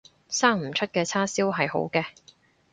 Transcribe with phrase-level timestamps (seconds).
[0.29, 2.07] 生唔出嘅叉燒係好嘅